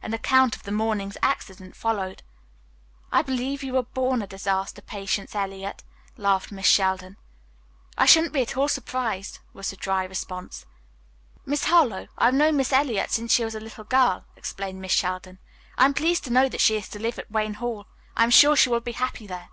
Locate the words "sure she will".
18.30-18.78